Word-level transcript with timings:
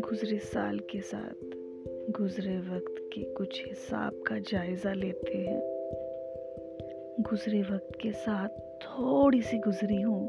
गुजरे 0.00 0.38
साल 0.38 0.78
के 0.78 1.00
साथ, 1.00 1.44
गुजरे 2.10 2.58
वक्त 2.58 2.94
के 3.12 3.22
कुछ 3.22 3.64
हिसाब 3.66 4.22
का 4.26 4.38
जायज़ा 4.38 4.92
लेते 4.92 5.38
हैं। 5.38 5.62
गुजरे 7.20 7.62
वक्त 7.62 7.98
के 8.00 8.12
साथ 8.12 8.48
थोड़ी 8.82 9.42
सी 9.42 9.58
गुजरी 9.58 10.02
हूँ, 10.02 10.28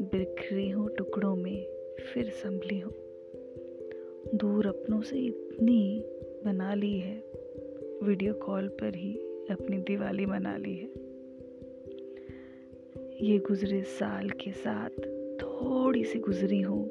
बिखरी 0.00 0.70
हूँ 0.70 0.90
टुकड़ों 0.94 1.36
में, 1.36 1.66
फिर 2.14 2.30
संभली 2.30 2.80
हूँ। 2.80 2.92
दूर 4.34 4.66
अपनों 4.66 5.00
से 5.00 5.16
इतनी 5.16 6.04
बना 6.44 6.74
ली 6.74 6.98
है, 6.98 7.24
वीडियो 8.02 8.34
कॉल 8.34 8.68
पर 8.68 8.94
ही 8.94 9.14
अपनी 9.50 9.78
दिवाली 9.78 10.26
मना 10.26 10.56
ली 10.56 10.74
है। 10.74 11.03
ये 13.22 13.38
गुजरे 13.38 13.82
साल 13.82 14.30
के 14.30 14.52
साथ 14.52 14.88
थोड़ी 15.42 16.04
सी 16.04 16.18
गुजरी 16.18 16.60
हूँ, 16.60 16.88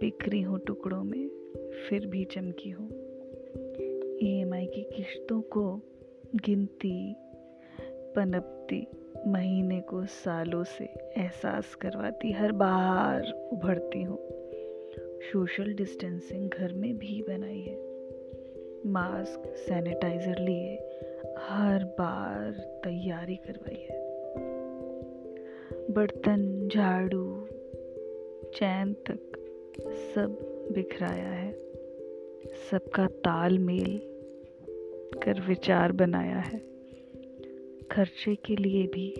बिखरी 0.00 0.42
हूँ 0.42 0.58
टुकड़ों 0.58 1.04
में, 1.04 1.28
फिर 1.88 2.06
भी 2.06 2.24
चमकी 2.24 2.70
हूँ। 2.70 2.88
ई 4.22 4.44
की 4.74 4.82
किश्तों 4.82 5.40
को 5.40 5.80
गिनती, 6.34 7.14
पनपती, 8.16 8.86
महीने 9.26 9.80
को 9.80 10.04
सालों 10.04 10.64
से 10.64 10.84
एहसास 11.16 11.74
करवाती, 11.74 12.32
हर 12.32 12.52
बार 12.52 13.48
उभरती 13.52 14.02
हूँ। 14.02 14.18
सोशल 15.32 15.74
डिस्टेंसिंग 15.74 16.50
घर 16.50 16.72
में 16.72 16.98
भी 16.98 17.22
बनाई 17.22 17.60
है। 17.60 17.78
मास्क, 18.86 19.54
सैनिटाइज़र 19.54 20.38
लिए, 20.38 20.74
हर 21.38 21.84
बार 21.84 22.52
तैयारी 22.84 23.36
करवाई 23.36 23.86
है। 23.90 24.07
बर्तन, 25.90 26.68
झाड़ू, 26.74 27.48
चैन 28.54 28.92
तक 28.92 29.32
सब 30.14 30.38
बिखराया 30.74 31.28
है। 31.28 31.52
सबका 32.70 33.06
तालमेल 33.06 34.00
कर 35.22 35.40
विचार 35.48 35.92
बनाया 35.92 36.36
है। 36.36 36.58
खर्चे 37.90 38.34
के 38.34 38.56
लिए 38.56 38.86
भी 38.86 39.14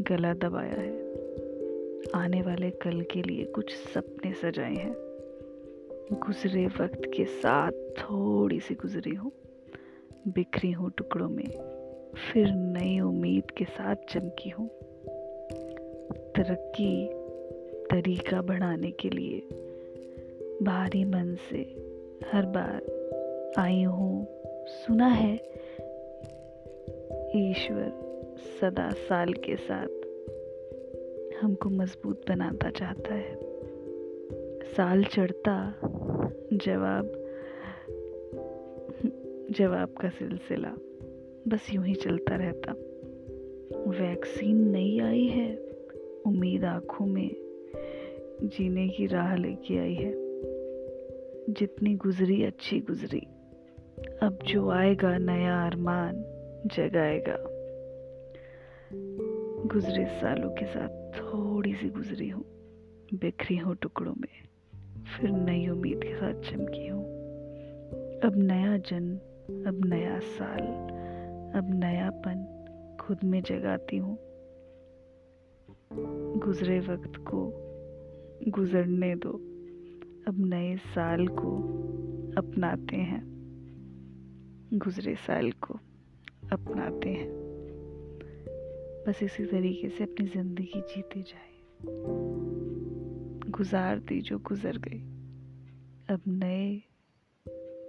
गला 0.00 0.34
दबाया 0.34 0.74
है। 0.74 1.12
आने 2.14 2.42
वाले 2.42 2.70
कल 2.70 3.00
के 3.00 3.22
लिए 3.22 3.44
कुछ 3.44 3.74
सपने 3.74 4.32
सजाए 4.32 4.74
हैं। 4.74 4.94
गुजरे 6.12 6.66
वक्त 6.66 7.02
के 7.16 7.24
साथ 7.24 7.72
थोड़ी 7.98 8.60
सी 8.60 8.74
गुजरी 8.74 9.14
हूँ। 9.14 9.32
बिखरी 10.28 10.72
हूँ 10.72 10.90
टुकड़ों 10.96 11.28
में। 11.28 11.80
फिर 12.32 12.46
नई 12.50 13.00
उम्मीद 13.00 13.50
के 13.50 13.64
साथ 13.64 13.96
चमकी 14.08 14.50
हूँ। 14.50 14.89
तरक्की 16.36 17.08
तरीका 17.90 18.42
बढ़ाने 18.42 18.90
के 18.90 19.10
लिए 19.10 19.40
भारी 20.62 21.04
मन 21.04 21.36
से 21.50 21.58
हर 22.32 22.46
बार 22.46 23.54
आई 23.58 23.82
हूँ। 23.82 24.26
सुना 24.68 25.06
है 25.06 25.34
ईश्वर 27.36 27.92
सदा 28.60 28.90
साल 28.90 29.32
के 29.32 29.56
साथ 29.56 29.88
हमको 31.42 31.70
मज़बूत 31.70 32.22
बनाता 32.28 32.70
चाहता 32.70 33.14
है। 33.14 33.38
साल 34.64 35.04
चढ़ता 35.04 35.74
जवाब 36.52 37.12
जवाब 39.50 39.94
का 40.00 40.08
सिलसिला 40.08 40.74
बस 41.48 41.66
यूँ 41.72 41.86
ही 41.86 41.94
चलता 41.94 42.36
रहता। 42.36 42.72
वैक्सीन 43.90 44.56
नहीं 44.56 45.00
आई 45.00 45.26
है। 45.26 45.69
उम्मीद 46.26 46.64
आँखों 46.64 47.06
में 47.06 47.30
जीने 48.42 48.88
की 48.88 49.06
राह 49.06 49.36
लेके 49.36 49.78
आई 49.78 49.94
है। 49.94 50.12
जितनी 51.52 51.94
गुजरी, 51.94 52.44
अच्छी 52.44 52.80
गुजरी। 52.80 53.26
अब 54.22 54.38
जो 54.46 54.70
आएगा, 54.70 55.18
नया 55.18 55.66
अरमान 55.66 56.12
जगाएगा। 56.66 57.36
गुजरे 59.68 60.04
सालों 60.06 60.50
के 60.50 60.64
साथ 60.66 61.18
थोड़ी 61.20 61.74
सी 61.74 61.88
गुजरी 61.88 62.28
हूँ, 62.28 62.44
बिखरी 63.14 63.56
हूँ 63.56 63.76
टुकड़ों 63.76 64.12
में, 64.12 64.48
फिर 65.02 65.30
नई 65.30 65.68
उम्मीद 65.68 66.00
के 66.04 66.14
साथ 66.14 66.52
चमकी 66.52 66.86
हूँ। 66.86 67.04
अब 68.20 68.32
नया 68.36 68.78
जन्म 68.78 69.16
अब 69.66 69.84
नया 69.84 70.18
साल, 70.18 70.62
अब 71.58 71.70
नयापन 71.74 72.46
खुद 73.00 73.18
में 73.24 73.42
जगाती 73.42 73.96
हूँ। 73.96 74.29
गुजरे 75.92 76.80
वक्त 76.80 77.12
को 77.16 77.52
गुजरने 78.48 79.14
दो। 79.14 79.30
अब 80.28 80.34
नए 80.38 80.76
साल 80.76 81.26
को 81.26 81.56
अपनाते 82.38 82.96
हैं। 82.96 83.22
गुजरे 84.74 85.14
साल 85.14 85.50
को 85.52 85.74
अपनाते 86.52 87.08
हैं। 87.08 87.30
बस 89.06 89.22
इसी 89.22 89.44
तरीके 89.44 89.88
से 89.88 90.04
अपनी 90.04 90.26
ज़िंदगी 90.26 90.80
जीते 90.80 91.22
जाए। 91.22 91.62
गुजार 93.50 93.98
दी 93.98 94.20
जो 94.20 94.38
गुजर 94.38 94.78
गई। 94.78 95.00
अब 96.14 96.20
नए 96.28 96.82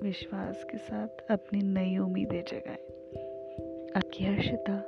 विश्वास 0.03 0.63
के 0.71 0.77
साथ 0.77 1.07
अपनी 1.07 1.61
नई 1.61 1.97
उम्मीदें 1.97 2.43
जगाएँ। 2.43 2.87
आपकी 3.95 4.25
हर्षिता, 4.25 4.79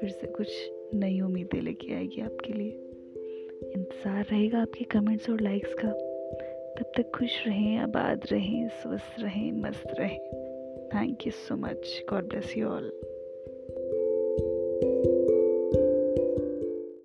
फिर 0.00 0.10
से 0.10 0.26
कुछ 0.26 0.48
नई 0.94 1.20
उम्मीदें 1.20 1.60
लेके 1.60 1.94
आएगी 1.94 2.20
आपके 2.20 2.52
लिए। 2.52 2.70
इंतज़ार 3.74 4.24
रहेगा 4.24 4.62
आपके 4.62 4.84
कमेंट्स 4.84 5.30
और 5.30 5.40
लाइक्स 5.40 5.74
का। 5.74 5.88
तब 6.78 6.92
तक 6.96 7.10
खुश 7.14 7.46
रहें, 7.46 7.78
आबाद 7.78 8.20
रहें, 8.32 8.68
स्वस्थ 8.68 9.20
रहें, 9.20 9.52
मस्त 9.52 9.88
रहें। 10.00 10.18
Thank 10.94 11.26
you 11.26 11.32
so 11.32 11.56
much 11.56 12.04
God 12.10 12.28
bless 12.28 12.56
you 12.56 12.68
all 12.68 12.90